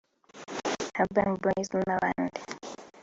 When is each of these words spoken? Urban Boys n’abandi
Urban 1.01 1.31
Boys 1.43 1.67
n’abandi 1.87 2.39